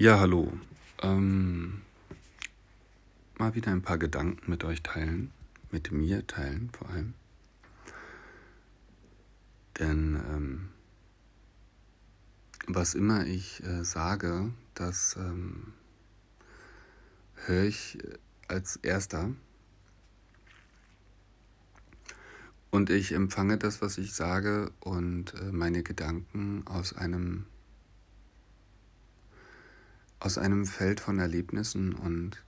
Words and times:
Ja, 0.00 0.18
hallo. 0.18 0.50
Ähm, 1.02 1.82
mal 3.36 3.54
wieder 3.54 3.70
ein 3.70 3.82
paar 3.82 3.98
Gedanken 3.98 4.50
mit 4.50 4.64
euch 4.64 4.82
teilen, 4.82 5.30
mit 5.70 5.92
mir 5.92 6.26
teilen 6.26 6.70
vor 6.70 6.88
allem. 6.88 7.12
Denn 9.78 10.18
ähm, 10.26 10.68
was 12.66 12.94
immer 12.94 13.26
ich 13.26 13.62
äh, 13.62 13.84
sage, 13.84 14.50
das 14.72 15.16
ähm, 15.20 15.74
höre 17.44 17.64
ich 17.64 17.98
als 18.48 18.76
erster. 18.76 19.28
Und 22.70 22.88
ich 22.88 23.12
empfange 23.12 23.58
das, 23.58 23.82
was 23.82 23.98
ich 23.98 24.14
sage 24.14 24.72
und 24.80 25.34
äh, 25.34 25.52
meine 25.52 25.82
Gedanken 25.82 26.66
aus 26.66 26.94
einem 26.94 27.44
aus 30.20 30.38
einem 30.38 30.66
Feld 30.66 31.00
von 31.00 31.18
Erlebnissen 31.18 31.94
und 31.94 32.42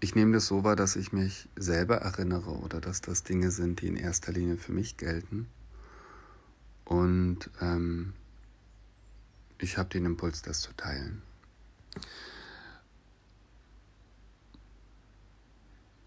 ich 0.00 0.16
nehme 0.16 0.32
das 0.32 0.46
so 0.46 0.64
wahr, 0.64 0.74
dass 0.74 0.96
ich 0.96 1.12
mich 1.12 1.48
selber 1.54 1.98
erinnere 1.98 2.50
oder 2.50 2.80
dass 2.80 3.00
das 3.00 3.22
Dinge 3.22 3.52
sind, 3.52 3.80
die 3.80 3.86
in 3.86 3.96
erster 3.96 4.32
Linie 4.32 4.56
für 4.56 4.72
mich 4.72 4.96
gelten. 4.96 5.46
Und 6.84 7.48
ähm, 7.60 8.12
ich 9.58 9.78
habe 9.78 9.88
den 9.90 10.04
Impuls, 10.04 10.42
das 10.42 10.60
zu 10.60 10.72
teilen. 10.76 11.22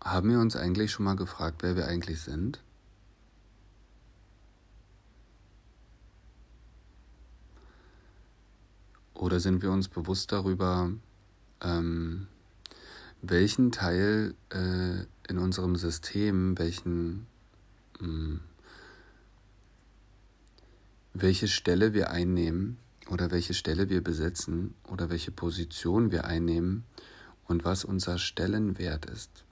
Haben 0.03 0.29
wir 0.29 0.39
uns 0.39 0.57
eigentlich 0.57 0.91
schon 0.91 1.05
mal 1.05 1.15
gefragt, 1.15 1.63
wer 1.63 1.77
wir 1.77 1.87
eigentlich 1.87 2.19
sind? 2.19 2.61
Oder 9.15 9.39
sind 9.39 9.61
wir 9.61 9.71
uns 9.71 9.87
bewusst 9.87 10.31
darüber, 10.31 10.91
ähm, 11.61 12.27
welchen 13.21 13.71
Teil 13.71 14.35
äh, 14.49 15.05
in 15.27 15.37
unserem 15.37 15.75
System, 15.77 16.57
welchen, 16.59 17.25
mh, 17.99 18.07
hm, 18.07 18.39
welche 21.13 21.47
Stelle 21.47 21.93
wir 21.93 22.11
einnehmen 22.11 22.77
oder 23.09 23.31
welche 23.31 23.53
Stelle 23.53 23.89
wir 23.89 24.03
besetzen 24.03 24.73
oder 24.89 25.09
welche 25.09 25.31
Position 25.31 26.11
wir 26.11 26.25
einnehmen 26.25 26.83
und 27.47 27.63
was 27.63 27.85
unser 27.85 28.17
Stellenwert 28.17 29.05
ist. 29.05 29.45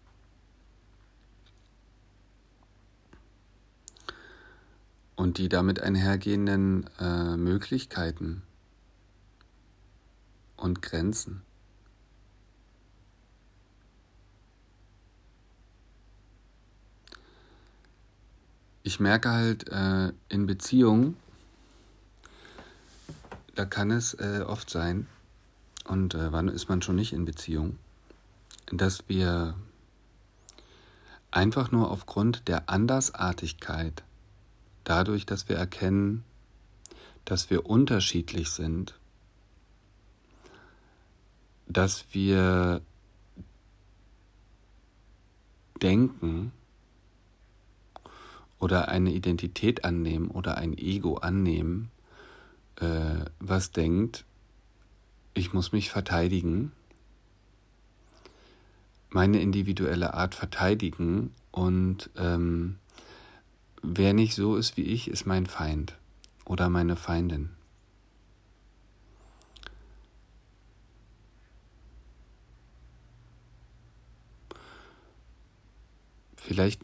Und 5.15 5.37
die 5.37 5.47
damit 5.47 5.79
einhergehenden 5.79 6.89
äh, 6.99 7.37
Möglichkeiten 7.37 8.41
und 10.63 10.81
Grenzen. 10.81 11.43
Ich 18.81 18.99
merke 18.99 19.31
halt 19.31 19.69
äh, 19.69 20.11
in 20.29 20.45
Beziehungen, 20.45 21.17
da 23.55 23.65
kann 23.65 23.91
es 23.91 24.13
äh, 24.15 24.43
oft 24.45 24.69
sein, 24.69 25.07
und 25.85 26.15
äh, 26.15 26.31
wann 26.31 26.47
ist 26.47 26.69
man 26.69 26.81
schon 26.81 26.95
nicht 26.95 27.11
in 27.11 27.25
Beziehung, 27.25 27.77
dass 28.67 29.03
wir 29.07 29.55
einfach 31.29 31.71
nur 31.71 31.91
aufgrund 31.91 32.47
der 32.47 32.69
Andersartigkeit, 32.69 34.03
dadurch, 34.85 35.25
dass 35.25 35.49
wir 35.49 35.57
erkennen, 35.57 36.23
dass 37.25 37.49
wir 37.49 37.65
unterschiedlich 37.65 38.51
sind, 38.51 38.97
dass 41.73 42.05
wir 42.11 42.81
denken 45.81 46.51
oder 48.59 48.87
eine 48.87 49.11
Identität 49.11 49.83
annehmen 49.83 50.29
oder 50.29 50.57
ein 50.57 50.77
Ego 50.77 51.17
annehmen, 51.17 51.91
äh, 52.79 53.25
was 53.39 53.71
denkt, 53.71 54.23
ich 55.33 55.53
muss 55.53 55.71
mich 55.71 55.89
verteidigen, 55.89 56.71
meine 59.09 59.41
individuelle 59.41 60.13
Art 60.13 60.35
verteidigen 60.35 61.31
und 61.51 62.09
ähm, 62.17 62.77
wer 63.81 64.13
nicht 64.13 64.35
so 64.35 64.55
ist 64.55 64.77
wie 64.77 64.83
ich, 64.83 65.09
ist 65.09 65.25
mein 65.25 65.45
Feind 65.45 65.97
oder 66.45 66.69
meine 66.69 66.95
Feindin. 66.95 67.49
Vielleicht, 76.45 76.81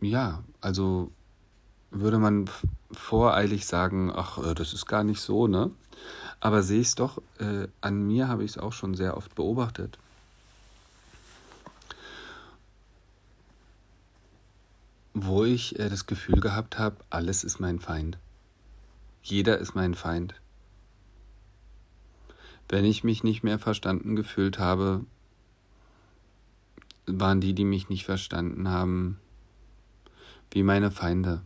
ja, 0.00 0.42
also 0.62 1.12
würde 1.90 2.18
man 2.18 2.48
voreilig 2.92 3.66
sagen, 3.66 4.10
ach, 4.10 4.38
äh, 4.38 4.54
das 4.54 4.72
ist 4.72 4.86
gar 4.86 5.04
nicht 5.04 5.20
so, 5.20 5.46
ne? 5.46 5.70
Aber 6.40 6.62
sehe 6.62 6.80
ich 6.80 6.88
es 6.88 6.94
doch, 6.94 7.20
äh, 7.38 7.68
an 7.82 8.06
mir 8.06 8.28
habe 8.28 8.42
ich 8.42 8.52
es 8.52 8.58
auch 8.58 8.72
schon 8.72 8.94
sehr 8.94 9.18
oft 9.18 9.34
beobachtet. 9.34 9.98
Wo 15.12 15.44
ich 15.44 15.78
äh, 15.78 15.90
das 15.90 16.06
Gefühl 16.06 16.40
gehabt 16.40 16.78
habe, 16.78 16.96
alles 17.10 17.44
ist 17.44 17.60
mein 17.60 17.80
Feind. 17.80 18.16
Jeder 19.22 19.58
ist 19.58 19.74
mein 19.74 19.94
Feind. 19.94 20.34
Wenn 22.70 22.86
ich 22.86 23.04
mich 23.04 23.22
nicht 23.22 23.42
mehr 23.42 23.58
verstanden 23.58 24.16
gefühlt 24.16 24.58
habe, 24.58 25.04
waren 27.06 27.40
die, 27.40 27.54
die 27.54 27.64
mich 27.64 27.88
nicht 27.88 28.04
verstanden 28.04 28.68
haben, 28.68 29.18
wie 30.50 30.62
meine 30.62 30.90
Feinde. 30.90 31.42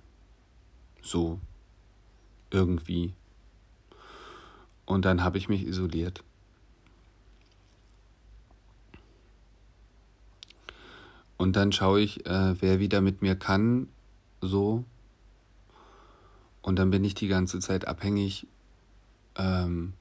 So. 1.02 1.40
Irgendwie. 2.50 3.14
Und 4.84 5.04
dann 5.04 5.22
habe 5.22 5.38
ich 5.38 5.48
mich 5.48 5.66
isoliert. 5.66 6.22
Und 11.36 11.56
dann 11.56 11.72
schaue 11.72 12.00
ich, 12.00 12.24
äh, 12.26 12.60
wer 12.60 12.78
wieder 12.78 13.00
mit 13.00 13.20
mir 13.20 13.36
kann, 13.36 13.88
so. 14.40 14.84
Und 16.62 16.78
dann 16.78 16.90
bin 16.90 17.04
ich 17.04 17.14
die 17.14 17.28
ganze 17.28 17.60
Zeit 17.60 17.86
abhängig, 17.86 18.46
ähm, 19.36 19.92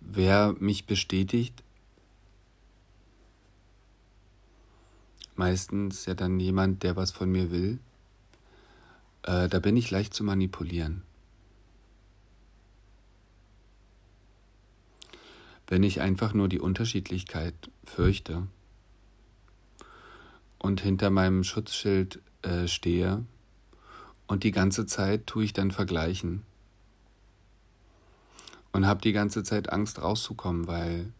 wer 0.00 0.54
mich 0.58 0.86
bestätigt, 0.86 1.62
meistens 5.40 6.04
ja 6.04 6.12
dann 6.12 6.38
jemand, 6.38 6.82
der 6.82 6.96
was 6.96 7.12
von 7.12 7.32
mir 7.32 7.50
will. 7.50 7.78
Äh, 9.22 9.48
da 9.48 9.58
bin 9.58 9.74
ich 9.74 9.90
leicht 9.90 10.12
zu 10.12 10.22
manipulieren. 10.22 11.02
Wenn 15.66 15.82
ich 15.82 16.02
einfach 16.02 16.34
nur 16.34 16.48
die 16.48 16.60
Unterschiedlichkeit 16.60 17.54
fürchte 17.84 18.48
und 20.58 20.82
hinter 20.82 21.08
meinem 21.08 21.42
Schutzschild 21.42 22.20
äh, 22.42 22.68
stehe 22.68 23.24
und 24.26 24.44
die 24.44 24.52
ganze 24.52 24.84
Zeit 24.84 25.26
tue 25.26 25.44
ich 25.44 25.54
dann 25.54 25.70
vergleichen 25.70 26.42
und 28.72 28.86
habe 28.86 29.00
die 29.00 29.12
ganze 29.12 29.42
Zeit 29.42 29.72
Angst 29.72 30.02
rauszukommen, 30.02 30.66
weil 30.66 31.14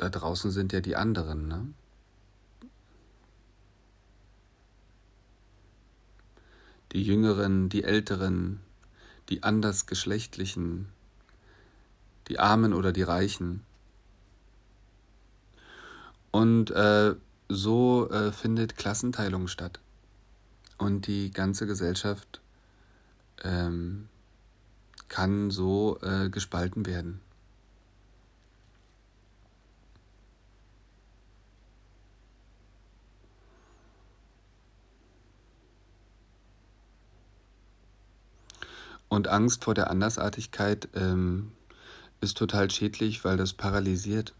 da 0.00 0.08
draußen 0.08 0.50
sind 0.50 0.72
ja 0.72 0.80
die 0.80 0.96
anderen, 0.96 1.46
ne? 1.46 1.66
Die 6.92 7.02
Jüngeren, 7.02 7.68
die 7.68 7.84
Älteren, 7.84 8.60
die 9.28 9.42
andersgeschlechtlichen, 9.42 10.88
die 12.28 12.38
Armen 12.38 12.72
oder 12.72 12.92
die 12.92 13.02
Reichen. 13.02 13.62
Und 16.30 16.70
äh, 16.70 17.14
so 17.48 18.08
äh, 18.10 18.32
findet 18.32 18.76
Klassenteilung 18.76 19.48
statt. 19.48 19.80
Und 20.78 21.06
die 21.06 21.30
ganze 21.30 21.66
Gesellschaft 21.66 22.40
ähm, 23.42 24.08
kann 25.08 25.50
so 25.50 25.98
äh, 26.00 26.30
gespalten 26.30 26.86
werden. 26.86 27.20
Und 39.10 39.28
Angst 39.28 39.64
vor 39.64 39.74
der 39.74 39.90
Andersartigkeit 39.90 40.88
ähm, 40.94 41.52
ist 42.22 42.38
total 42.38 42.70
schädlich, 42.70 43.22
weil 43.26 43.36
das 43.36 43.52
paralysiert. 43.52 44.32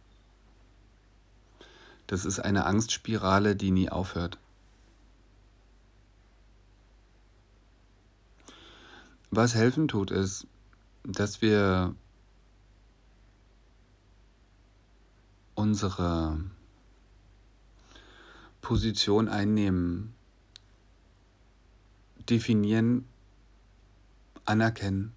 Das 2.07 2.25
ist 2.25 2.41
eine 2.41 2.65
Angstspirale, 2.65 3.55
die 3.55 3.71
nie 3.71 3.91
aufhört. 3.91 4.39
was 9.31 9.55
helfen 9.55 9.89
tut, 9.89 10.11
ist, 10.11 10.47
dass 11.05 11.41
wir 11.41 11.95
unsere 15.55 16.39
Position 18.61 19.29
einnehmen, 19.29 20.15
definieren, 22.29 23.07
anerkennen. 24.45 25.13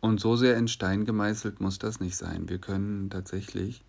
Und 0.00 0.18
so 0.18 0.34
sehr 0.34 0.56
in 0.56 0.66
Stein 0.66 1.04
gemeißelt 1.04 1.60
muss 1.60 1.78
das 1.78 2.00
nicht 2.00 2.16
sein. 2.16 2.48
Wir 2.48 2.58
können 2.58 3.10
tatsächlich 3.10 3.84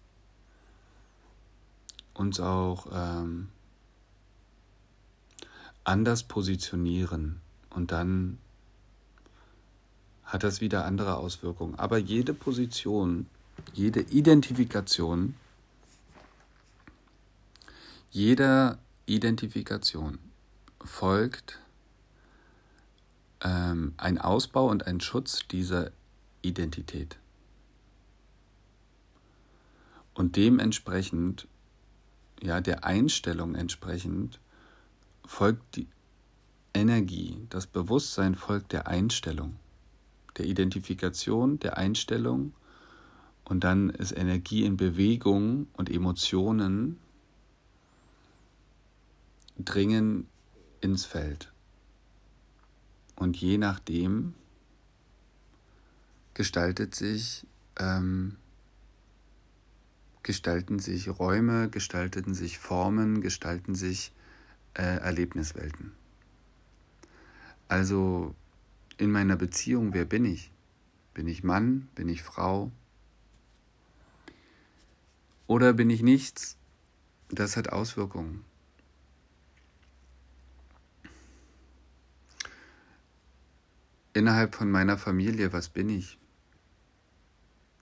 uns 2.14 2.40
auch 2.42 2.88
ähm, 2.92 3.48
anders 5.86 6.24
positionieren 6.24 7.40
und 7.70 7.92
dann 7.92 8.38
hat 10.24 10.44
das 10.44 10.62
wieder 10.62 10.86
andere 10.86 11.18
Auswirkungen. 11.18 11.76
Aber 11.76 11.98
jede 11.98 12.34
Position, 12.34 13.28
jede 13.74 14.02
Identifikation, 14.02 15.36
jeder 18.12 18.78
Identifikation 19.06 20.20
folgt 20.84 21.60
ähm, 23.42 23.94
ein 23.98 24.18
Ausbau 24.18 24.68
und 24.68 24.88
ein 24.88 25.00
Schutz 25.00 25.48
dieser 25.48 25.92
Identität. 26.42 27.18
Und 30.14 30.36
dementsprechend, 30.36 31.48
ja, 32.42 32.62
der 32.62 32.84
Einstellung 32.84 33.56
entsprechend, 33.56 34.40
folgt 35.26 35.78
die 35.78 35.88
Energie, 36.74 37.46
das 37.50 37.68
Bewusstsein 37.68 38.36
folgt 38.36 38.72
der 38.72 38.88
Einstellung, 38.88 39.56
der 40.38 40.46
Identifikation, 40.46 41.60
der 41.60 41.78
Einstellung 41.78 42.54
und 43.52 43.66
dann 43.66 43.90
ist 43.90 44.14
Energie 44.14 44.64
in 44.64 44.78
Bewegung 44.78 45.68
und 45.74 45.90
Emotionen 45.90 46.98
dringen 49.60 50.26
ins 50.80 51.04
Feld. 51.04 51.52
Und 53.18 53.36
je 53.36 53.58
nachdem, 53.58 54.36
gestaltet 56.34 56.96
sich, 56.96 57.46
ähm, 57.78 58.38
gestalten 60.24 60.80
sich 60.80 61.10
Räume, 61.20 61.70
gestalten 61.70 62.34
sich 62.34 62.58
Formen, 62.58 63.20
gestalten 63.20 63.76
sich 63.76 64.14
äh, 64.76 65.00
Erlebniswelten. 65.02 65.92
Also 67.68 68.34
in 68.98 69.12
meiner 69.12 69.36
Beziehung, 69.36 69.94
wer 69.94 70.06
bin 70.06 70.24
ich? 70.24 70.54
Bin 71.14 71.28
ich 71.28 71.44
Mann? 71.44 71.90
Bin 71.96 72.08
ich 72.08 72.24
Frau? 72.24 72.72
Oder 75.52 75.74
bin 75.74 75.90
ich 75.90 76.02
nichts? 76.02 76.56
Das 77.28 77.58
hat 77.58 77.74
Auswirkungen. 77.74 78.46
Innerhalb 84.14 84.56
von 84.56 84.72
meiner 84.72 84.98
Familie, 84.98 85.52
was 85.52 85.68
bin 85.68 85.90
ich? 85.90 86.18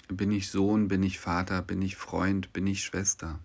Bin 0.07 0.31
ich 0.31 0.49
Sohn, 0.49 0.87
bin 0.87 1.03
ich 1.03 1.19
Vater, 1.19 1.61
bin 1.61 1.83
ich 1.83 1.95
Freund, 1.95 2.51
bin 2.53 2.65
ich 2.65 2.83
Schwester? 2.83 3.39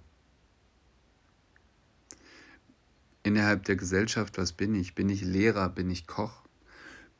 Innerhalb 3.24 3.64
der 3.64 3.76
Gesellschaft, 3.76 4.38
was 4.38 4.54
bin 4.54 4.74
ich? 4.74 4.94
Bin 4.94 5.10
ich 5.10 5.20
Lehrer, 5.20 5.68
bin 5.68 5.90
ich 5.90 6.06
Koch, 6.06 6.44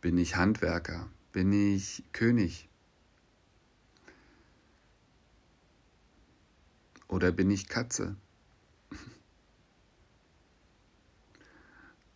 bin 0.00 0.16
ich 0.16 0.36
Handwerker, 0.36 1.10
bin 1.32 1.52
ich 1.52 2.02
König? 2.14 2.70
Oder 7.14 7.30
bin 7.30 7.48
ich 7.48 7.68
Katze? 7.68 8.16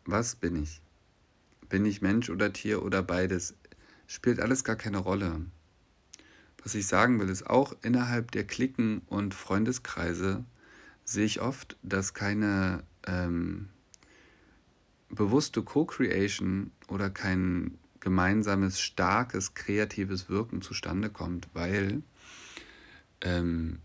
Was 0.04 0.34
bin 0.34 0.60
ich? 0.60 0.82
Bin 1.68 1.86
ich 1.86 2.02
Mensch 2.02 2.30
oder 2.30 2.52
Tier 2.52 2.82
oder 2.82 3.04
beides? 3.04 3.54
Spielt 4.08 4.40
alles 4.40 4.64
gar 4.64 4.74
keine 4.74 4.98
Rolle. 4.98 5.42
Was 6.64 6.74
ich 6.74 6.88
sagen 6.88 7.20
will, 7.20 7.28
ist 7.28 7.46
auch 7.46 7.76
innerhalb 7.82 8.32
der 8.32 8.42
Klicken 8.42 9.02
und 9.06 9.34
Freundeskreise 9.34 10.44
sehe 11.04 11.26
ich 11.26 11.40
oft, 11.40 11.76
dass 11.84 12.12
keine 12.12 12.82
ähm, 13.06 13.68
bewusste 15.10 15.62
Co-Creation 15.62 16.72
oder 16.88 17.08
kein 17.08 17.78
gemeinsames, 18.00 18.80
starkes, 18.80 19.54
kreatives 19.54 20.28
Wirken 20.28 20.60
zustande 20.60 21.08
kommt, 21.08 21.48
weil 21.54 22.02
ähm, 23.20 23.78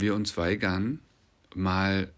wir 0.00 0.14
uns 0.14 0.36
weigern, 0.36 1.00
mal 1.54 2.12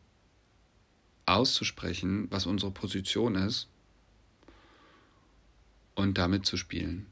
auszusprechen, 1.26 2.26
was 2.30 2.46
unsere 2.46 2.72
Position 2.72 3.34
ist 3.34 3.68
und 5.94 6.18
damit 6.18 6.46
zu 6.46 6.56
spielen. 6.56 7.06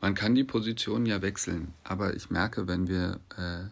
Man 0.00 0.14
kann 0.14 0.34
die 0.34 0.44
Position 0.44 1.06
ja 1.06 1.22
wechseln, 1.22 1.72
aber 1.82 2.14
ich 2.14 2.30
merke, 2.30 2.68
wenn 2.68 2.88
wir, 2.88 3.20
äh, 3.36 3.64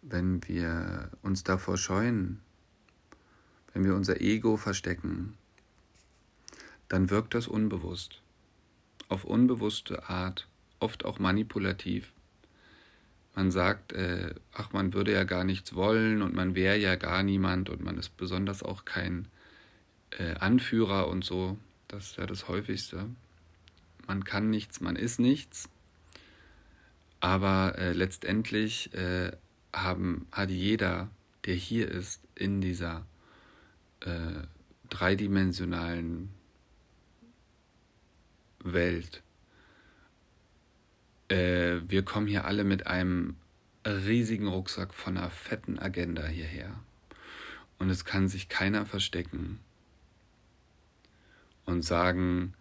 wenn 0.00 0.46
wir 0.48 1.10
uns 1.22 1.44
davor 1.44 1.76
scheuen, 1.76 2.40
wenn 3.72 3.84
wir 3.84 3.94
unser 3.94 4.20
Ego 4.20 4.56
verstecken, 4.56 5.36
dann 6.88 7.10
wirkt 7.10 7.34
das 7.34 7.48
unbewusst, 7.48 8.22
auf 9.08 9.24
unbewusste 9.24 10.08
Art, 10.08 10.48
oft 10.82 11.04
auch 11.04 11.18
manipulativ. 11.18 12.12
Man 13.34 13.50
sagt, 13.50 13.92
äh, 13.92 14.34
ach, 14.52 14.72
man 14.72 14.92
würde 14.92 15.12
ja 15.12 15.24
gar 15.24 15.44
nichts 15.44 15.74
wollen 15.74 16.20
und 16.20 16.34
man 16.34 16.54
wäre 16.54 16.76
ja 16.76 16.96
gar 16.96 17.22
niemand 17.22 17.70
und 17.70 17.82
man 17.82 17.96
ist 17.98 18.16
besonders 18.16 18.62
auch 18.62 18.84
kein 18.84 19.28
äh, 20.18 20.34
Anführer 20.34 21.08
und 21.08 21.24
so. 21.24 21.56
Das 21.88 22.10
ist 22.10 22.16
ja 22.18 22.26
das 22.26 22.48
Häufigste 22.48 23.08
man 24.06 24.24
kann 24.24 24.50
nichts, 24.50 24.80
man 24.80 24.96
ist 24.96 25.18
nichts. 25.18 25.68
Aber 27.20 27.78
äh, 27.78 27.92
letztendlich 27.92 28.92
äh, 28.94 29.32
haben, 29.72 30.26
hat 30.32 30.50
jeder, 30.50 31.10
der 31.46 31.54
hier 31.54 31.90
ist, 31.90 32.20
in 32.34 32.60
dieser 32.60 33.06
äh, 34.00 34.42
dreidimensionalen 34.90 36.30
Welt, 38.64 39.22
äh, 41.32 41.80
wir 41.88 42.04
kommen 42.04 42.26
hier 42.26 42.44
alle 42.44 42.62
mit 42.62 42.86
einem 42.86 43.36
riesigen 43.86 44.46
Rucksack 44.46 44.92
von 44.92 45.16
einer 45.16 45.30
fetten 45.30 45.78
Agenda 45.78 46.26
hierher. 46.26 46.78
Und 47.78 47.90
es 47.90 48.04
kann 48.04 48.28
sich 48.28 48.48
keiner 48.48 48.86
verstecken 48.86 49.58
und 51.64 51.82
sagen, 51.82 52.54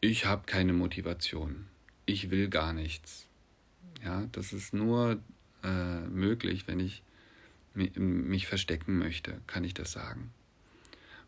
ich 0.00 0.26
habe 0.26 0.44
keine 0.46 0.72
Motivation, 0.72 1.66
ich 2.06 2.30
will 2.30 2.48
gar 2.48 2.72
nichts. 2.72 3.28
Ja, 4.02 4.26
das 4.32 4.52
ist 4.52 4.74
nur 4.74 5.20
äh, 5.62 6.00
möglich, 6.00 6.66
wenn 6.66 6.80
ich 6.80 7.02
mich 7.74 8.46
verstecken 8.46 8.98
möchte, 8.98 9.40
kann 9.46 9.64
ich 9.64 9.74
das 9.74 9.92
sagen. 9.92 10.32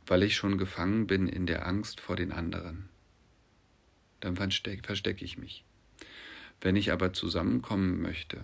Weil 0.07 0.23
ich 0.23 0.37
schon 0.37 0.59
gefangen 0.59 1.07
bin 1.07 1.27
in 1.29 1.47
der 1.47 1.67
Angst 1.67 2.01
vor 2.01 2.17
den 2.17 2.33
anderen. 2.33 2.89
Dann 4.21 4.37
verstecke 4.37 4.85
versteck 4.85 5.23
ich 5.23 5.39
mich. 5.39 5.65
Wenn 6.61 6.77
ich 6.77 6.93
aber 6.93 7.13
zusammenkommen 7.13 8.01
möchte, 8.01 8.43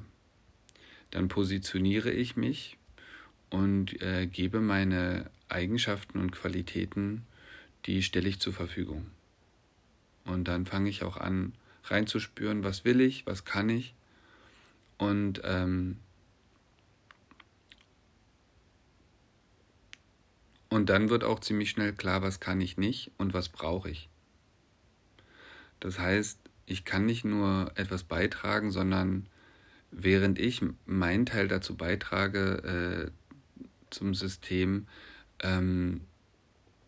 dann 1.11 1.29
positioniere 1.29 2.11
ich 2.11 2.37
mich 2.37 2.79
und 3.51 4.01
äh, 4.03 4.27
gebe 4.27 4.61
meine 4.61 5.31
Eigenschaften 5.49 6.19
und 6.19 6.33
Qualitäten, 6.33 7.27
die 7.87 8.03
stelle 8.03 8.29
ich 8.29 8.41
zur 8.41 8.53
Verfügung. 8.53 9.07
Und 10.25 10.49
dann 10.49 10.67
fange 10.67 10.89
ich 10.89 11.03
auch 11.03 11.17
an, 11.17 11.53
reinzuspüren, 11.85 12.65
was 12.65 12.85
will 12.85 13.01
ich, 13.01 13.27
was 13.27 13.45
kann 13.45 13.69
ich. 13.69 13.95
Und 14.99 15.43
ähm, 15.45 15.99
und 20.69 20.89
dann 20.89 21.11
wird 21.11 21.25
auch 21.25 21.41
ziemlich 21.41 21.71
schnell 21.71 21.93
klar, 21.93 22.23
was 22.23 22.41
kann 22.41 22.61
ich 22.61 22.77
nicht 22.79 23.11
und 23.19 23.35
was 23.35 23.49
brauche 23.49 23.91
ich. 23.91 24.09
Das 25.81 25.99
heißt, 25.99 26.39
ich 26.67 26.85
kann 26.85 27.07
nicht 27.07 27.25
nur 27.25 27.73
etwas 27.75 28.05
beitragen, 28.05 28.71
sondern 28.71 29.27
während 29.91 30.39
ich 30.39 30.63
meinen 30.87 31.27
Teil 31.27 31.49
dazu 31.49 31.77
beitrage 31.77 33.11
äh, 33.11 33.41
zum 33.91 34.15
System, 34.15 34.87
ähm, 35.41 36.03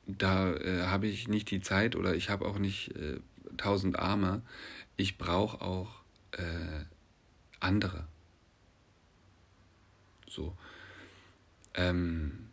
da 0.06 0.54
äh, 0.54 0.82
habe 0.82 1.06
ich 1.06 1.28
nicht 1.28 1.50
die 1.50 1.60
Zeit 1.60 1.96
oder 1.96 2.14
ich 2.14 2.30
habe 2.30 2.46
auch 2.46 2.58
nicht 2.58 2.94
äh, 2.96 3.20
tausend 3.56 3.98
Arme, 3.98 4.42
ich 4.96 5.18
brauche 5.18 5.60
auch 5.60 6.02
äh, 6.32 6.84
andere. 7.60 8.06
So. 10.28 10.56
Ähm, 11.74 12.48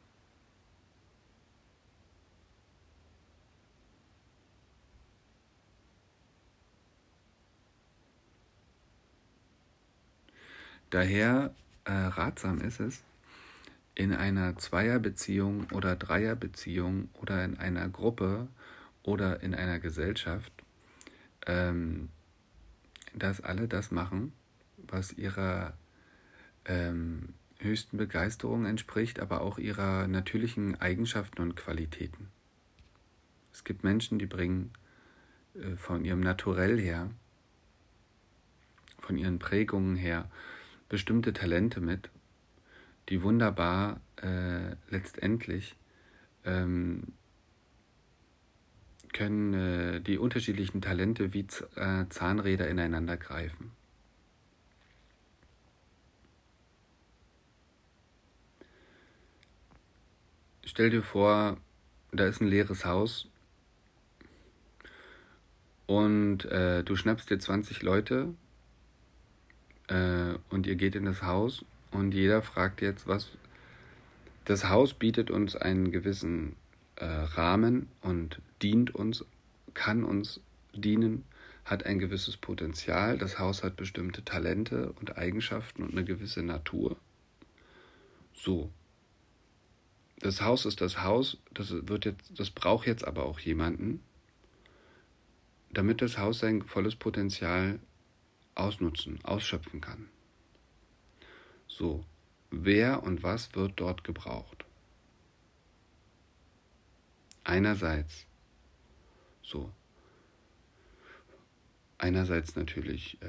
Daher 10.91 11.55
äh, 11.85 11.91
ratsam 11.91 12.59
ist 12.59 12.81
es, 12.81 13.01
in 13.95 14.13
einer 14.13 14.57
Zweierbeziehung 14.57 15.67
oder 15.71 15.95
Dreierbeziehung 15.95 17.09
oder 17.13 17.43
in 17.45 17.57
einer 17.57 17.87
Gruppe 17.87 18.47
oder 19.01 19.41
in 19.41 19.55
einer 19.55 19.79
Gesellschaft, 19.79 20.51
ähm, 21.47 22.09
dass 23.13 23.41
alle 23.41 23.69
das 23.69 23.91
machen, 23.91 24.33
was 24.77 25.13
ihrer 25.13 25.73
ähm, 26.65 27.35
höchsten 27.59 27.95
Begeisterung 27.95 28.65
entspricht, 28.65 29.21
aber 29.21 29.41
auch 29.41 29.59
ihrer 29.59 30.07
natürlichen 30.07 30.79
Eigenschaften 30.81 31.41
und 31.41 31.55
Qualitäten. 31.55 32.27
Es 33.53 33.63
gibt 33.63 33.85
Menschen, 33.85 34.19
die 34.19 34.25
bringen 34.25 34.71
äh, 35.55 35.77
von 35.77 36.03
ihrem 36.03 36.19
Naturell 36.19 36.77
her, 36.79 37.09
von 38.99 39.17
ihren 39.17 39.39
Prägungen 39.39 39.95
her, 39.95 40.29
bestimmte 40.91 41.31
Talente 41.31 41.79
mit, 41.79 42.09
die 43.07 43.23
wunderbar 43.23 44.01
äh, 44.17 44.75
letztendlich 44.89 45.77
ähm, 46.43 47.13
können 49.13 49.53
äh, 49.53 50.01
die 50.01 50.17
unterschiedlichen 50.17 50.81
Talente 50.81 51.33
wie 51.33 51.47
Z 51.47 51.65
äh, 51.77 52.09
Zahnräder 52.09 52.67
ineinander 52.67 53.15
greifen. 53.15 53.71
Stell 60.65 60.89
dir 60.89 61.03
vor, 61.03 61.55
da 62.11 62.25
ist 62.25 62.41
ein 62.41 62.47
leeres 62.47 62.83
Haus 62.83 63.29
und 65.87 66.43
äh, 66.45 66.83
du 66.83 66.97
schnappst 66.97 67.29
dir 67.29 67.39
20 67.39 67.81
Leute 67.81 68.33
äh, 69.91 70.37
und 70.49 70.67
ihr 70.67 70.75
geht 70.75 70.95
in 70.95 71.05
das 71.05 71.21
Haus 71.21 71.65
und 71.91 72.13
jeder 72.13 72.41
fragt 72.41 72.81
jetzt, 72.81 73.07
was. 73.07 73.29
Das 74.45 74.69
Haus 74.69 74.95
bietet 74.95 75.29
uns 75.29 75.55
einen 75.55 75.91
gewissen 75.91 76.55
äh, 76.95 77.05
Rahmen 77.05 77.87
und 78.01 78.41
dient 78.61 78.95
uns, 78.95 79.23
kann 79.75 80.03
uns 80.03 80.39
dienen, 80.73 81.25
hat 81.63 81.85
ein 81.85 81.99
gewisses 81.99 82.37
Potenzial. 82.37 83.19
Das 83.19 83.37
Haus 83.37 83.63
hat 83.63 83.75
bestimmte 83.75 84.25
Talente 84.25 84.93
und 84.93 85.17
Eigenschaften 85.17 85.83
und 85.83 85.91
eine 85.91 86.05
gewisse 86.05 86.41
Natur. 86.41 86.97
So. 88.33 88.71
Das 90.19 90.41
Haus 90.41 90.65
ist 90.65 90.81
das 90.81 91.03
Haus, 91.03 91.37
das 91.53 91.71
wird 91.87 92.05
jetzt, 92.05 92.39
das 92.39 92.49
braucht 92.49 92.87
jetzt 92.87 93.05
aber 93.05 93.25
auch 93.25 93.39
jemanden, 93.39 94.01
damit 95.71 96.01
das 96.01 96.17
Haus 96.17 96.39
sein 96.39 96.61
volles 96.63 96.95
Potenzial 96.95 97.79
ausnutzen, 98.61 99.19
ausschöpfen 99.23 99.81
kann. 99.81 100.09
So, 101.67 102.05
wer 102.49 103.03
und 103.03 103.23
was 103.23 103.55
wird 103.55 103.79
dort 103.79 104.03
gebraucht? 104.03 104.65
Einerseits, 107.43 108.25
so, 109.41 109.71
einerseits 111.97 112.55
natürlich 112.55 113.17
äh, 113.21 113.27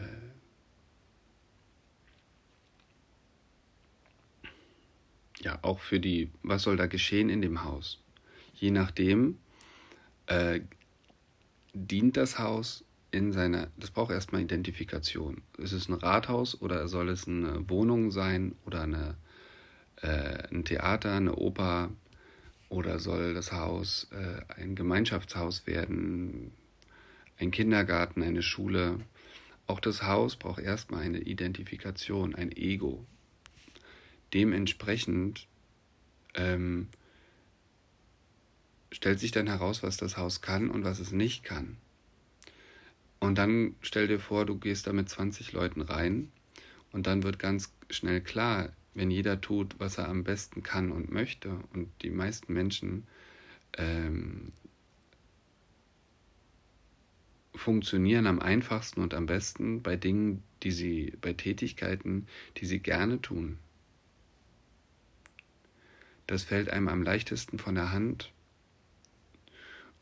ja 5.40 5.58
auch 5.62 5.78
für 5.78 5.98
die, 5.98 6.30
was 6.42 6.62
soll 6.62 6.76
da 6.76 6.86
geschehen 6.86 7.28
in 7.30 7.42
dem 7.42 7.64
Haus? 7.64 8.02
Je 8.54 8.70
nachdem 8.70 9.38
äh, 10.26 10.60
dient 11.74 12.16
das 12.16 12.38
Haus 12.38 12.84
in 13.12 13.30
seiner, 13.30 13.68
das 13.76 13.90
braucht 13.90 14.10
erstmal 14.10 14.40
Identifikation. 14.40 15.42
Ist 15.58 15.72
es 15.72 15.88
ein 15.88 15.94
Rathaus 15.94 16.60
oder 16.60 16.88
soll 16.88 17.10
es 17.10 17.28
eine 17.28 17.68
Wohnung 17.68 18.10
sein 18.10 18.56
oder 18.64 18.82
eine, 18.82 19.16
äh, 20.00 20.48
ein 20.50 20.64
Theater, 20.64 21.14
eine 21.14 21.36
Oper 21.36 21.90
oder 22.70 22.98
soll 22.98 23.34
das 23.34 23.52
Haus 23.52 24.08
äh, 24.12 24.60
ein 24.60 24.74
Gemeinschaftshaus 24.74 25.66
werden, 25.66 26.52
ein 27.38 27.50
Kindergarten, 27.50 28.22
eine 28.22 28.42
Schule? 28.42 29.00
Auch 29.66 29.78
das 29.78 30.02
Haus 30.02 30.36
braucht 30.36 30.62
erstmal 30.62 31.02
eine 31.02 31.20
Identifikation, 31.20 32.34
ein 32.34 32.50
Ego. 32.50 33.04
Dementsprechend 34.32 35.46
ähm, 36.34 36.88
stellt 38.90 39.20
sich 39.20 39.32
dann 39.32 39.48
heraus, 39.48 39.82
was 39.82 39.98
das 39.98 40.16
Haus 40.16 40.40
kann 40.40 40.70
und 40.70 40.84
was 40.84 40.98
es 40.98 41.12
nicht 41.12 41.44
kann. 41.44 41.76
Und 43.22 43.38
dann 43.38 43.76
stell 43.82 44.08
dir 44.08 44.18
vor, 44.18 44.46
du 44.46 44.58
gehst 44.58 44.88
da 44.88 44.92
mit 44.92 45.08
20 45.08 45.52
Leuten 45.52 45.80
rein 45.80 46.32
und 46.90 47.06
dann 47.06 47.22
wird 47.22 47.38
ganz 47.38 47.72
schnell 47.88 48.20
klar, 48.20 48.72
wenn 48.94 49.12
jeder 49.12 49.40
tut, 49.40 49.76
was 49.78 49.96
er 49.96 50.08
am 50.08 50.24
besten 50.24 50.64
kann 50.64 50.90
und 50.90 51.12
möchte 51.12 51.60
und 51.72 51.88
die 52.02 52.10
meisten 52.10 52.52
Menschen 52.52 53.06
ähm, 53.78 54.50
funktionieren 57.54 58.26
am 58.26 58.40
einfachsten 58.40 59.00
und 59.00 59.14
am 59.14 59.26
besten 59.26 59.82
bei 59.82 59.94
Dingen, 59.94 60.42
die 60.64 60.72
sie, 60.72 61.16
bei 61.20 61.32
Tätigkeiten, 61.32 62.26
die 62.56 62.66
sie 62.66 62.80
gerne 62.80 63.22
tun. 63.22 63.60
Das 66.26 66.42
fällt 66.42 66.70
einem 66.70 66.88
am 66.88 67.04
leichtesten 67.04 67.60
von 67.60 67.76
der 67.76 67.92
Hand 67.92 68.32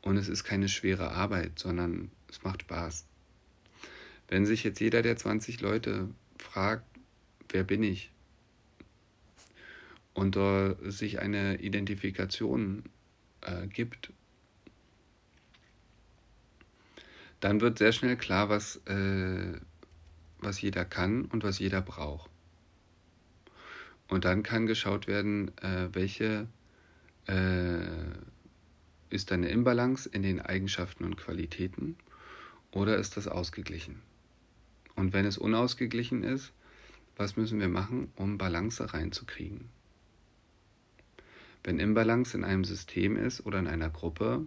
und 0.00 0.16
es 0.16 0.30
ist 0.30 0.44
keine 0.44 0.70
schwere 0.70 1.10
Arbeit, 1.10 1.58
sondern 1.58 2.10
es 2.26 2.42
macht 2.42 2.62
Spaß. 2.62 3.09
Wenn 4.30 4.46
sich 4.46 4.62
jetzt 4.62 4.78
jeder 4.78 5.02
der 5.02 5.16
20 5.16 5.60
Leute 5.60 6.08
fragt, 6.38 6.86
wer 7.48 7.64
bin 7.64 7.82
ich? 7.82 8.12
Und 10.14 10.36
uh, 10.36 10.76
sich 10.88 11.18
eine 11.18 11.60
Identifikation 11.60 12.84
äh, 13.40 13.66
gibt, 13.66 14.12
dann 17.40 17.60
wird 17.60 17.78
sehr 17.78 17.90
schnell 17.90 18.16
klar, 18.16 18.48
was, 18.48 18.76
äh, 18.86 19.58
was 20.38 20.60
jeder 20.60 20.84
kann 20.84 21.24
und 21.24 21.42
was 21.42 21.58
jeder 21.58 21.82
braucht. 21.82 22.30
Und 24.06 24.24
dann 24.24 24.44
kann 24.44 24.66
geschaut 24.66 25.08
werden, 25.08 25.56
äh, 25.58 25.88
welche 25.92 26.46
äh, 27.26 28.14
ist 29.08 29.32
eine 29.32 29.48
Imbalance 29.48 30.08
in 30.08 30.22
den 30.22 30.40
Eigenschaften 30.40 31.04
und 31.04 31.16
Qualitäten 31.16 31.96
oder 32.70 32.96
ist 32.96 33.16
das 33.16 33.26
ausgeglichen. 33.26 34.00
Und 35.00 35.14
wenn 35.14 35.24
es 35.24 35.38
unausgeglichen 35.38 36.22
ist, 36.22 36.52
was 37.16 37.38
müssen 37.38 37.58
wir 37.58 37.70
machen, 37.70 38.12
um 38.16 38.36
Balance 38.36 38.92
reinzukriegen? 38.92 39.70
Wenn 41.64 41.78
Imbalance 41.78 42.36
in 42.36 42.44
einem 42.44 42.64
System 42.64 43.16
ist 43.16 43.46
oder 43.46 43.60
in 43.60 43.66
einer 43.66 43.88
Gruppe, 43.88 44.44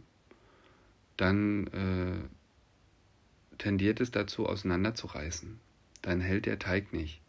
dann 1.17 1.65
äh, 1.67 3.57
tendiert 3.57 3.99
es 3.99 4.11
dazu, 4.11 4.45
auseinanderzureißen. 4.45 5.59
Dann 6.03 6.21
hält 6.21 6.45
der 6.45 6.59
Teig 6.59 6.93
nicht. 6.93 7.19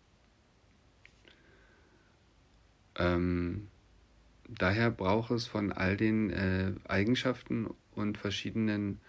Ähm, 2.97 3.69
daher 4.49 4.91
braucht 4.91 5.31
es 5.31 5.47
von 5.47 5.73
all 5.73 5.97
den 5.97 6.29
äh, 6.29 6.73
Eigenschaften 6.87 7.71
und 7.95 8.19
verschiedenen 8.19 9.01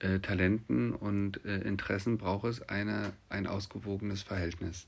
äh, 0.00 0.20
Talenten 0.20 0.92
und 0.92 1.44
äh, 1.44 1.58
Interessen 1.58 2.18
braucht 2.18 2.46
es 2.46 2.62
eine, 2.62 3.12
ein 3.28 3.46
ausgewogenes 3.46 4.22
Verhältnis. 4.22 4.86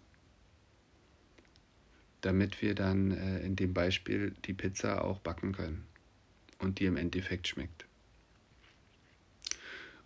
Damit 2.20 2.62
wir 2.62 2.74
dann 2.74 3.10
äh, 3.10 3.40
in 3.40 3.56
dem 3.56 3.74
Beispiel 3.74 4.34
die 4.44 4.52
Pizza 4.52 5.04
auch 5.04 5.18
backen 5.18 5.52
können 5.52 5.84
und 6.58 6.78
die 6.78 6.84
im 6.84 6.96
Endeffekt 6.96 7.48
schmeckt. 7.48 7.86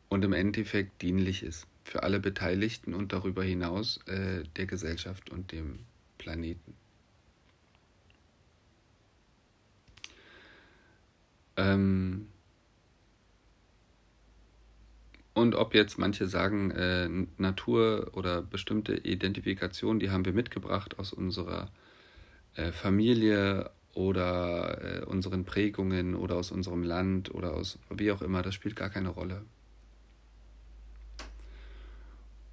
Und 0.09 0.25
im 0.25 0.33
Endeffekt 0.33 1.03
dienlich 1.03 1.43
ist 1.43 1.67
für 1.85 2.03
alle 2.03 2.21
Beteiligten 2.21 2.95
und 2.95 3.13
darüber 3.13 3.45
hinaus 3.45 3.99
äh, 4.07 4.45
der 4.57 4.67
Gesellschaft 4.67 5.29
und 5.29 5.53
dem 5.53 5.81
Planeten. 6.19 6.75
Ähm, 11.57 12.29
und 15.35 15.57
ob 15.57 15.75
jetzt 15.75 15.99
manche 15.99 16.29
sagen, 16.29 16.71
äh, 16.71 17.09
Natur 17.39 18.13
oder 18.15 18.41
bestimmte 18.41 18.97
Identifikationen, 18.97 19.99
die 19.99 20.11
haben 20.11 20.25
wir 20.25 20.33
mitgebracht 20.33 20.99
aus 20.99 21.13
unserer 21.13 21.71
äh, 22.55 22.71
Familie 22.71 23.71
oder 23.95 25.03
äh, 25.03 25.05
unseren 25.05 25.45
Prägungen 25.45 26.15
oder 26.15 26.37
aus 26.37 26.53
unserem 26.53 26.85
Land 26.85 27.35
oder 27.35 27.55
aus 27.55 27.79
wie 27.91 28.13
auch 28.13 28.23
immer, 28.23 28.43
das 28.43 28.55
spielt 28.55 28.77
gar 28.77 28.91
keine 28.91 29.09
Rolle. 29.09 29.43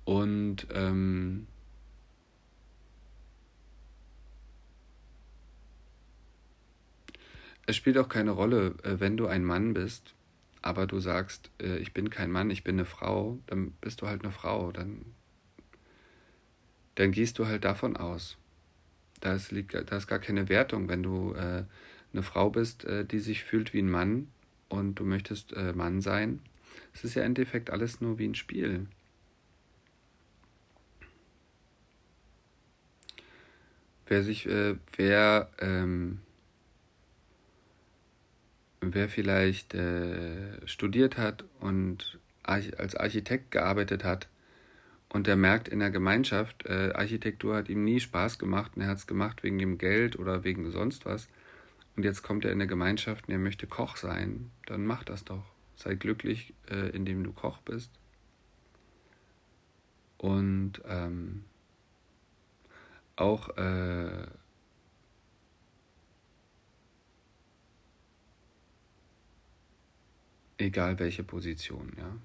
Und 0.03 0.67
ähm, 0.73 1.45
es 7.67 7.75
spielt 7.75 7.99
auch 7.99 8.09
keine 8.09 8.31
Rolle, 8.31 8.73
äh, 8.83 8.99
wenn 8.99 9.17
du 9.17 9.27
ein 9.27 9.45
Mann 9.45 9.75
bist, 9.75 10.15
aber 10.61 10.87
du 10.87 10.99
sagst, 10.99 11.49
äh, 11.61 11.77
ich 11.77 11.93
bin 11.93 12.09
kein 12.09 12.31
Mann, 12.31 12.49
ich 12.49 12.63
bin 12.63 12.75
eine 12.75 12.85
Frau, 12.85 13.39
dann 13.47 13.71
bist 13.81 14.01
du 14.01 14.07
halt 14.07 14.23
eine 14.23 14.31
Frau, 14.31 14.71
dann, 14.71 15.05
dann 16.95 17.11
gehst 17.11 17.39
du 17.39 17.47
halt 17.47 17.65
davon 17.65 17.97
aus. 17.97 18.37
Da 19.19 19.33
ist, 19.33 19.51
ist 19.51 20.07
gar 20.07 20.19
keine 20.19 20.49
Wertung, 20.49 20.87
wenn 20.87 21.03
du 21.03 21.33
äh, 21.33 21.63
eine 22.13 22.23
Frau 22.23 22.49
bist, 22.49 22.85
äh, 22.85 23.05
die 23.05 23.19
sich 23.19 23.43
fühlt 23.43 23.73
wie 23.73 23.81
ein 23.81 23.89
Mann 23.89 24.27
und 24.69 24.95
du 24.95 25.03
möchtest 25.03 25.53
äh, 25.53 25.73
Mann 25.73 26.01
sein. 26.01 26.39
Es 26.93 27.03
ist 27.03 27.15
ja 27.15 27.21
im 27.21 27.27
Endeffekt 27.27 27.69
alles 27.69 28.01
nur 28.01 28.17
wie 28.17 28.27
ein 28.27 28.35
Spiel. 28.35 28.87
Wer 34.07 34.23
sich, 34.23 34.45
äh, 34.47 34.75
wer, 34.97 35.49
ähm, 35.59 36.19
wer 38.81 39.07
vielleicht 39.07 39.73
äh, 39.73 40.67
studiert 40.67 41.17
hat 41.17 41.45
und 41.59 42.19
als 42.43 42.95
Architekt 42.95 43.51
gearbeitet 43.51 44.03
hat 44.03 44.27
und 45.09 45.27
der 45.27 45.35
merkt 45.35 45.67
in 45.67 45.79
der 45.79 45.91
Gemeinschaft, 45.91 46.65
äh, 46.65 46.91
Architektur 46.93 47.55
hat 47.55 47.69
ihm 47.69 47.83
nie 47.83 47.99
Spaß 47.99 48.39
gemacht 48.39 48.71
und 48.75 48.81
er 48.81 48.89
hat 48.89 48.97
es 48.97 49.07
gemacht 49.07 49.43
wegen 49.43 49.59
dem 49.59 49.77
Geld 49.77 50.17
oder 50.17 50.43
wegen 50.43 50.71
sonst 50.71 51.05
was 51.05 51.29
und 51.95 52.03
jetzt 52.03 52.23
kommt 52.23 52.45
er 52.45 52.51
in 52.51 52.59
der 52.59 52.67
Gemeinschaft 52.67 53.27
und 53.27 53.33
er 53.33 53.39
möchte 53.39 53.67
Koch 53.67 53.97
sein, 53.97 54.51
dann 54.65 54.85
mach 54.85 55.03
das 55.03 55.23
doch. 55.23 55.43
Sei 55.75 55.95
glücklich, 55.95 56.53
äh, 56.69 56.89
indem 56.89 57.23
du 57.23 57.33
Koch 57.33 57.59
bist. 57.59 57.91
Und 60.17 60.81
ähm, 60.87 61.43
auch 63.15 63.57
äh, 63.57 64.27
egal 70.61 70.99
welche 70.99 71.23
Position, 71.23 71.93
ja. 71.97 72.17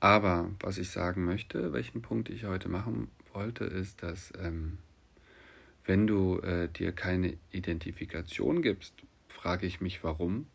Aber 0.00 0.50
was 0.58 0.78
ich 0.78 0.90
sagen 0.90 1.24
möchte, 1.24 1.72
welchen 1.72 2.02
Punkt 2.02 2.28
ich 2.28 2.44
heute 2.44 2.68
machen 2.68 3.08
wollte, 3.32 3.64
ist, 3.64 4.02
dass 4.02 4.32
ähm, 4.36 4.78
wenn 5.84 6.06
du 6.06 6.40
äh, 6.40 6.68
dir 6.68 6.92
keine 6.92 7.36
Identifikation 7.52 8.62
gibst, 8.62 8.94
frage 9.28 9.66
ich 9.66 9.80
mich 9.80 10.02
warum. 10.02 10.46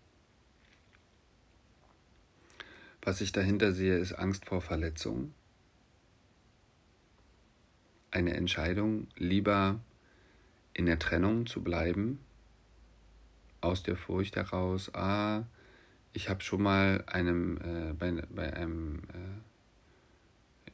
Was 3.01 3.21
ich 3.21 3.31
dahinter 3.31 3.71
sehe, 3.71 3.97
ist 3.97 4.13
Angst 4.13 4.45
vor 4.45 4.61
Verletzung. 4.61 5.33
Eine 8.11 8.33
Entscheidung, 8.33 9.07
lieber 9.15 9.79
in 10.73 10.85
der 10.85 10.99
Trennung 10.99 11.45
zu 11.45 11.63
bleiben, 11.63 12.19
aus 13.61 13.83
der 13.83 13.95
Furcht 13.95 14.35
heraus, 14.35 14.93
ah, 14.93 15.45
ich 16.13 16.29
habe 16.29 16.41
schon 16.43 16.63
mal 16.63 17.03
einem, 17.07 17.57
äh, 17.57 17.93
bei, 17.93 18.11
bei 18.29 18.53
einem, 18.53 19.03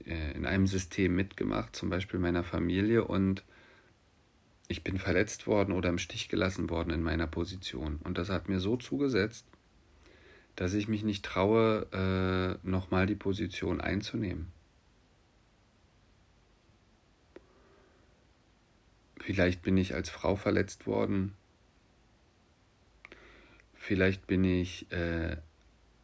äh, 0.05 0.11
äh, 0.11 0.31
in 0.33 0.45
einem 0.45 0.67
System 0.67 1.15
mitgemacht, 1.15 1.75
zum 1.75 1.89
Beispiel 1.89 2.19
meiner 2.19 2.43
Familie, 2.43 3.03
und 3.03 3.43
ich 4.67 4.83
bin 4.83 4.97
verletzt 4.97 5.47
worden 5.47 5.73
oder 5.73 5.89
im 5.89 5.97
Stich 5.97 6.29
gelassen 6.29 6.69
worden 6.69 6.91
in 6.91 7.03
meiner 7.03 7.27
Position. 7.27 7.97
Und 8.03 8.17
das 8.17 8.29
hat 8.29 8.47
mir 8.47 8.59
so 8.59 8.77
zugesetzt, 8.77 9.45
dass 10.55 10.73
ich 10.73 10.87
mich 10.87 11.03
nicht 11.03 11.25
traue, 11.25 11.87
äh, 11.91 12.67
nochmal 12.67 13.05
die 13.05 13.15
Position 13.15 13.81
einzunehmen. 13.81 14.51
Vielleicht 19.17 19.61
bin 19.61 19.77
ich 19.77 19.93
als 19.93 20.09
Frau 20.09 20.35
verletzt 20.35 20.85
worden 20.85 21.33
Vielleicht 23.85 24.27
bin 24.27 24.45
ich 24.45 24.89
äh, 24.93 25.35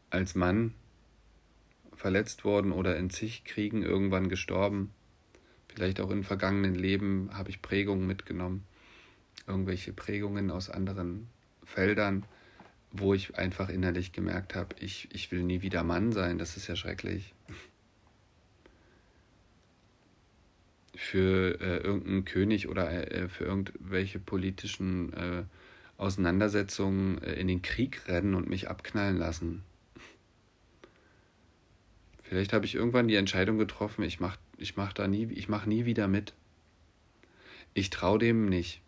als 0.09 0.35
Mann 0.35 0.73
verletzt 1.95 2.43
worden 2.43 2.73
oder 2.73 2.97
in 2.97 3.09
zig 3.09 3.45
Kriegen 3.45 3.83
irgendwann 3.83 4.27
gestorben. 4.27 4.91
Vielleicht 5.69 6.01
auch 6.01 6.11
in 6.11 6.25
vergangenen 6.25 6.75
Leben 6.75 7.29
habe 7.31 7.49
ich 7.49 7.61
Prägungen 7.61 8.05
mitgenommen. 8.05 8.65
Irgendwelche 9.47 9.93
Prägungen 9.93 10.51
aus 10.51 10.69
anderen 10.69 11.29
Feldern, 11.63 12.25
wo 12.91 13.13
ich 13.13 13.37
einfach 13.37 13.69
innerlich 13.69 14.11
gemerkt 14.11 14.55
habe, 14.55 14.75
ich, 14.81 15.07
ich 15.13 15.31
will 15.31 15.43
nie 15.43 15.61
wieder 15.61 15.85
Mann 15.85 16.11
sein. 16.11 16.37
Das 16.37 16.57
ist 16.57 16.67
ja 16.67 16.75
schrecklich. 16.75 17.33
Für 20.97 21.61
äh, 21.61 21.77
irgendeinen 21.77 22.25
König 22.25 22.67
oder 22.67 23.09
äh, 23.09 23.29
für 23.29 23.45
irgendwelche 23.45 24.19
politischen 24.19 25.13
äh, 25.13 25.43
Auseinandersetzungen 25.99 27.21
äh, 27.21 27.33
in 27.33 27.47
den 27.47 27.61
Krieg 27.61 28.07
rennen 28.07 28.33
und 28.33 28.49
mich 28.49 28.69
abknallen 28.69 29.17
lassen. 29.17 29.63
Vielleicht 32.23 32.53
habe 32.53 32.65
ich 32.65 32.75
irgendwann 32.75 33.07
die 33.07 33.15
Entscheidung 33.15 33.57
getroffen, 33.57 34.03
ich 34.03 34.19
mache 34.19 34.39
ich 34.57 34.77
mach 34.77 34.93
da 34.93 35.07
nie, 35.07 35.25
ich 35.33 35.49
mache 35.49 35.67
nie 35.67 35.85
wieder 35.85 36.07
mit. 36.07 36.33
Ich 37.73 37.89
traue 37.89 38.19
dem 38.19 38.47
nicht. 38.47 38.81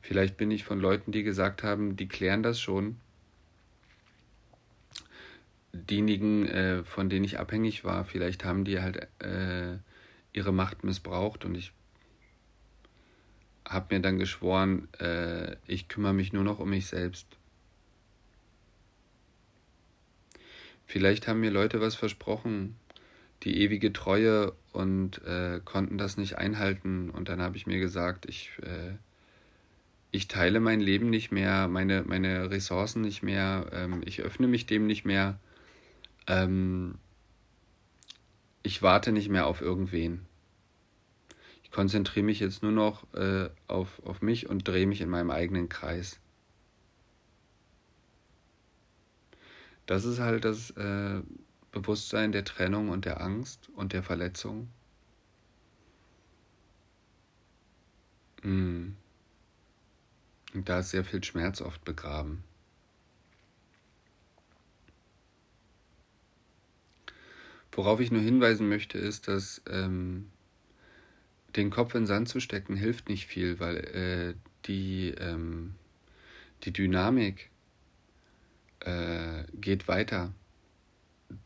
Vielleicht 0.00 0.36
bin 0.36 0.50
ich 0.50 0.64
von 0.64 0.80
Leuten, 0.80 1.12
die 1.12 1.22
gesagt 1.22 1.62
haben, 1.62 1.96
die 1.96 2.08
klären 2.08 2.42
das 2.42 2.60
schon. 2.60 2.96
Diejenigen, 5.72 6.46
äh, 6.46 6.84
von 6.84 7.10
denen 7.10 7.24
ich 7.24 7.38
abhängig 7.38 7.84
war, 7.84 8.04
vielleicht 8.04 8.44
haben 8.44 8.64
die 8.64 8.80
halt 8.80 9.08
äh, 9.22 9.76
ihre 10.32 10.52
Macht 10.52 10.84
missbraucht 10.84 11.44
und 11.44 11.54
ich 11.54 11.72
habe 13.68 13.94
mir 13.94 14.00
dann 14.00 14.18
geschworen, 14.18 14.88
äh, 14.98 15.56
ich 15.66 15.88
kümmere 15.88 16.14
mich 16.14 16.32
nur 16.32 16.44
noch 16.44 16.58
um 16.58 16.70
mich 16.70 16.86
selbst. 16.86 17.26
Vielleicht 20.86 21.28
haben 21.28 21.40
mir 21.40 21.50
Leute 21.50 21.80
was 21.80 21.94
versprochen, 21.94 22.76
die 23.42 23.60
ewige 23.60 23.92
Treue 23.92 24.54
und 24.72 25.22
äh, 25.26 25.60
konnten 25.64 25.98
das 25.98 26.16
nicht 26.16 26.38
einhalten. 26.38 27.10
Und 27.10 27.28
dann 27.28 27.42
habe 27.42 27.58
ich 27.58 27.66
mir 27.66 27.78
gesagt, 27.78 28.24
ich, 28.26 28.52
äh, 28.62 28.94
ich 30.10 30.28
teile 30.28 30.60
mein 30.60 30.80
Leben 30.80 31.10
nicht 31.10 31.30
mehr, 31.30 31.68
meine, 31.68 32.04
meine 32.04 32.50
Ressourcen 32.50 33.02
nicht 33.02 33.22
mehr, 33.22 33.66
ähm, 33.72 34.00
ich 34.04 34.22
öffne 34.22 34.48
mich 34.48 34.64
dem 34.64 34.86
nicht 34.86 35.04
mehr. 35.04 35.38
Ähm, 36.26 36.94
ich 38.62 38.80
warte 38.80 39.12
nicht 39.12 39.28
mehr 39.28 39.46
auf 39.46 39.60
irgendwen 39.60 40.27
ich 41.68 41.74
konzentriere 41.74 42.24
mich 42.24 42.40
jetzt 42.40 42.62
nur 42.62 42.72
noch 42.72 43.12
äh, 43.14 43.50
auf, 43.66 44.02
auf 44.04 44.22
mich 44.22 44.48
und 44.48 44.66
drehe 44.66 44.86
mich 44.86 45.00
in 45.00 45.10
meinem 45.10 45.30
eigenen 45.30 45.68
Kreis. 45.68 46.18
Das 49.86 50.04
ist 50.04 50.18
halt 50.18 50.44
das 50.44 50.70
äh, 50.72 51.22
Bewusstsein 51.72 52.32
der 52.32 52.44
Trennung 52.44 52.88
und 52.88 53.04
der 53.04 53.20
Angst 53.20 53.68
und 53.74 53.92
der 53.92 54.02
Verletzung. 54.02 54.68
Mm. 58.42 58.88
Und 60.54 60.68
da 60.68 60.80
ist 60.80 60.90
sehr 60.90 61.04
viel 61.04 61.22
Schmerz 61.22 61.60
oft 61.60 61.84
begraben. 61.84 62.42
Worauf 67.72 68.00
ich 68.00 68.10
nur 68.10 68.22
hinweisen 68.22 68.68
möchte, 68.68 68.98
ist, 68.98 69.28
dass 69.28 69.62
ähm, 69.68 70.30
den 71.58 71.70
Kopf 71.70 71.94
in 71.94 72.02
den 72.02 72.06
Sand 72.06 72.28
zu 72.28 72.40
stecken 72.40 72.76
hilft 72.76 73.08
nicht 73.08 73.26
viel, 73.26 73.60
weil 73.60 73.76
äh, 73.76 74.34
die, 74.66 75.10
ähm, 75.18 75.74
die 76.62 76.72
Dynamik 76.72 77.50
äh, 78.80 79.44
geht 79.54 79.88
weiter. 79.88 80.32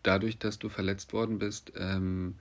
Dadurch, 0.03 0.39
dass 0.39 0.59
du 0.59 0.69
verletzt 0.69 1.13
worden 1.13 1.39
bist, 1.39 1.73
ähm, 1.77 2.37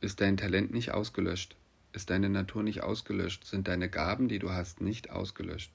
ist 0.00 0.20
dein 0.20 0.36
Talent 0.36 0.72
nicht 0.72 0.90
ausgelöscht, 0.90 1.56
ist 1.92 2.10
deine 2.10 2.28
Natur 2.28 2.62
nicht 2.62 2.82
ausgelöscht, 2.82 3.44
sind 3.46 3.68
deine 3.68 3.88
Gaben, 3.88 4.28
die 4.28 4.40
du 4.40 4.50
hast, 4.50 4.80
nicht 4.80 5.10
ausgelöscht. 5.10 5.72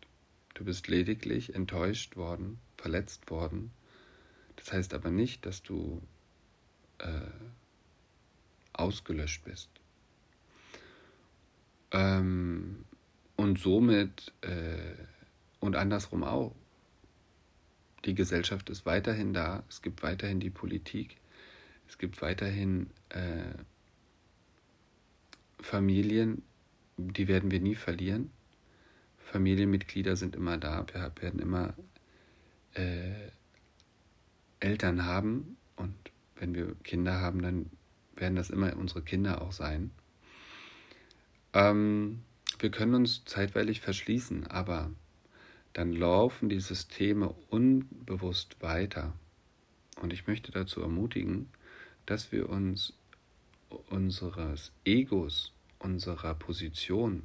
Du 0.54 0.66
bist 0.66 0.88
lediglich 0.88 1.56
enttäuscht 1.56 2.18
worden, 2.18 2.60
verletzt 2.78 3.32
worden. 3.32 3.72
Das 4.58 4.74
heißt 4.74 4.94
aber 4.94 5.10
nicht, 5.10 5.46
dass 5.46 5.64
du 5.64 6.02
äh, 6.98 7.22
ausgelöscht 8.74 9.46
bist. 9.46 9.79
Ähm, 11.92 12.86
und 13.36 13.60
somit 13.60 14.34
äh, 14.42 14.96
und 15.60 15.76
andersrum 15.76 16.24
auch. 16.24 16.56
Die 18.06 18.16
Gesellschaft 18.16 18.70
ist 18.70 18.86
weiterhin 18.86 19.34
da, 19.34 19.64
es 19.70 19.82
gibt 19.82 20.04
weiterhin 20.04 20.40
die 20.40 20.50
Politik, 20.50 21.18
es 21.88 21.98
gibt 21.98 22.22
weiterhin 22.22 22.90
äh, 23.10 23.54
Familien, 25.60 26.44
die 26.98 27.28
werden 27.28 27.52
wir 27.52 27.60
nie 27.60 27.76
verlieren. 27.76 28.32
Familienmitglieder 29.18 30.16
sind 30.16 30.36
immer 30.36 30.58
da, 30.58 30.86
wir 30.92 31.12
werden 31.22 31.40
immer 31.40 31.74
äh, 32.74 33.32
Eltern 34.60 35.06
haben 35.06 35.58
und 35.76 35.94
wenn 36.36 36.56
wir 36.56 36.76
Kinder 36.84 37.20
haben, 37.20 37.42
dann 37.42 37.70
werden 38.16 38.36
das 38.36 38.50
immer 38.50 38.76
unsere 38.78 39.02
Kinder 39.02 39.42
auch 39.42 39.52
sein. 39.52 39.92
Ähm, 41.54 42.22
wir 42.60 42.72
können 42.72 42.96
uns 42.96 43.24
zeitweilig 43.26 43.82
verschließen, 43.82 44.48
aber 44.48 44.92
dann 45.74 45.94
laufen 45.94 46.50
die 46.50 46.60
Systeme 46.60 47.34
unbewusst 47.50 48.62
weiter. 48.62 49.14
Und 50.02 50.14
ich 50.14 50.28
möchte 50.28 50.52
dazu 50.52 50.82
ermutigen, 50.82 51.50
dass 52.06 52.32
wir 52.32 52.50
uns 52.50 52.94
unseres 53.90 54.72
Egos, 54.84 55.54
unserer 55.78 56.34
Position 56.36 57.24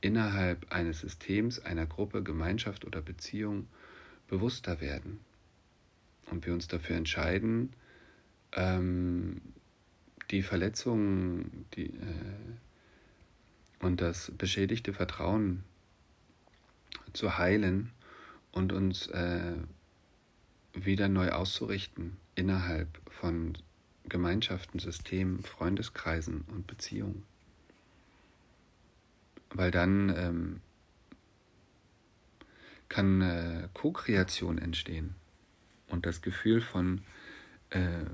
innerhalb 0.00 0.72
eines 0.72 1.00
Systems, 1.00 1.58
einer 1.58 1.86
Gruppe, 1.86 2.22
Gemeinschaft 2.22 2.84
oder 2.84 3.00
Beziehung 3.00 3.68
bewusster 4.28 4.80
werden. 4.80 5.20
Und 6.30 6.46
wir 6.46 6.52
uns 6.52 6.68
dafür 6.68 6.96
entscheiden, 6.96 7.74
ähm, 8.52 9.40
die 10.30 10.42
Verletzungen 10.42 11.66
die, 11.74 11.86
äh, 11.86 12.56
und 13.82 14.00
das 14.00 14.32
beschädigte 14.38 14.94
Vertrauen 14.94 15.64
zu 17.12 17.36
heilen 17.36 17.90
und 18.52 18.72
uns 18.72 19.08
äh, 19.08 19.56
wieder 20.72 21.08
neu 21.08 21.30
auszurichten 21.30 22.16
innerhalb 22.34 22.88
von 23.10 23.58
Gemeinschaften, 24.08 24.78
Systemen, 24.78 25.42
Freundeskreisen 25.42 26.42
und 26.48 26.66
Beziehungen. 26.66 27.24
Weil 29.50 29.70
dann 29.70 30.14
ähm, 30.16 30.60
kann 32.88 33.20
äh, 33.20 33.68
Co-Kreation 33.74 34.58
entstehen 34.58 35.14
und 35.88 36.06
das 36.06 36.22
Gefühl 36.22 36.60
von 36.60 37.02
äh, 37.70 38.04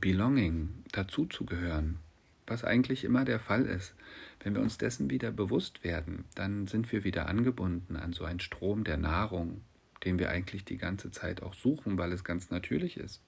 Belonging, 0.00 0.84
dazuzugehören, 0.92 2.00
was 2.46 2.64
eigentlich 2.64 3.04
immer 3.04 3.24
der 3.24 3.40
Fall 3.40 3.66
ist. 3.66 3.94
Wenn 4.40 4.54
wir 4.54 4.62
uns 4.62 4.78
dessen 4.78 5.10
wieder 5.10 5.32
bewusst 5.32 5.82
werden, 5.84 6.24
dann 6.34 6.66
sind 6.66 6.92
wir 6.92 7.04
wieder 7.04 7.28
angebunden 7.28 7.96
an 7.96 8.12
so 8.12 8.24
einen 8.24 8.40
Strom 8.40 8.84
der 8.84 8.96
Nahrung, 8.96 9.62
den 10.04 10.18
wir 10.18 10.30
eigentlich 10.30 10.64
die 10.64 10.76
ganze 10.76 11.10
Zeit 11.10 11.42
auch 11.42 11.54
suchen, 11.54 11.98
weil 11.98 12.12
es 12.12 12.22
ganz 12.22 12.50
natürlich 12.50 12.96
ist. 12.96 13.20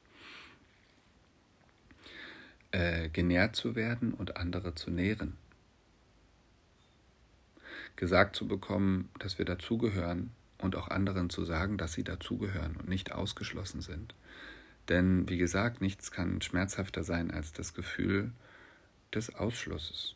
Äh, 2.71 3.09
genährt 3.09 3.57
zu 3.57 3.75
werden 3.75 4.13
und 4.13 4.37
andere 4.37 4.75
zu 4.75 4.91
nähren. 4.91 5.37
Gesagt 7.97 8.37
zu 8.37 8.47
bekommen, 8.47 9.09
dass 9.19 9.39
wir 9.39 9.45
dazugehören 9.45 10.31
und 10.59 10.77
auch 10.77 10.89
anderen 10.89 11.31
zu 11.31 11.45
sagen, 11.45 11.79
dass 11.79 11.95
sie 11.95 12.05
dazugehören 12.05 12.77
und 12.77 12.89
nicht 12.89 13.13
ausgeschlossen 13.13 13.81
sind. 13.81 14.15
Denn 14.89 15.29
wie 15.29 15.39
gesagt, 15.39 15.81
nichts 15.81 16.11
kann 16.11 16.41
schmerzhafter 16.43 17.05
sein 17.05 17.31
als 17.31 17.53
das 17.53 17.75
Gefühl 17.75 18.33
des 19.15 19.35
Ausschlusses. 19.35 20.15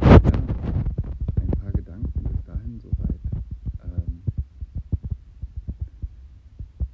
Ja, 0.00 0.10
ein 0.10 1.50
paar 1.60 1.72
Gedanken 1.72 2.24
bis 2.24 2.44
dahin 2.44 2.80
soweit. 2.80 3.20
Ähm, 3.82 4.22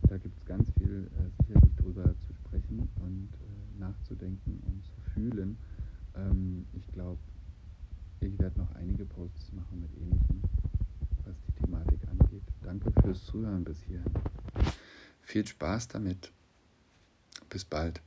da 0.08 0.16
gibt 0.18 0.38
es 0.38 0.44
ganz 0.46 0.70
viel 0.78 1.10
äh, 1.18 1.42
sicherlich 1.44 1.74
drüber 1.76 2.14
zu 2.26 2.34
sprechen 2.34 2.88
und 2.96 3.28
äh, 3.34 3.80
nachzudenken 3.80 4.62
und 4.66 4.84
zu 4.84 4.92
fühlen. 5.12 5.58
Ähm, 6.14 6.66
ich 6.72 6.86
glaube, 6.92 7.20
ich 8.20 8.38
werde 8.38 8.58
noch 8.58 8.74
einige 8.74 9.04
Posts 9.04 9.52
machen 9.52 9.80
mit 9.80 9.90
ähnlichem 9.96 10.42
Danke 12.70 12.92
fürs 13.02 13.24
Zuhören 13.24 13.64
bis 13.64 13.82
hierhin. 13.82 14.12
Viel 15.20 15.44
Spaß 15.44 15.88
damit. 15.88 16.30
Bis 17.50 17.64
bald. 17.66 18.00